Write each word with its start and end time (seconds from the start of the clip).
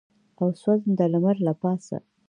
او 0.39 0.47
سوځنده 0.61 1.05
لمر 1.13 1.35
له 1.47 1.53
پاسه. 1.61 1.97